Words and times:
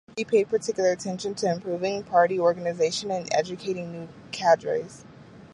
He 0.17 0.25
paid 0.25 0.49
particular 0.49 0.91
attention 0.91 1.35
to 1.35 1.51
improving 1.51 2.01
party 2.03 2.39
organisation 2.39 3.11
and 3.11 3.29
educating 3.31 3.91
new 3.91 4.07
cadres. 4.31 5.05